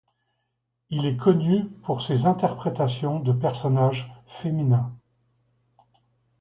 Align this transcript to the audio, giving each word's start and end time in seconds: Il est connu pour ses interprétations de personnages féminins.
Il 0.89 1.05
est 1.05 1.15
connu 1.15 1.69
pour 1.83 2.01
ses 2.01 2.25
interprétations 2.25 3.19
de 3.19 3.31
personnages 3.33 4.11
féminins. 4.25 4.97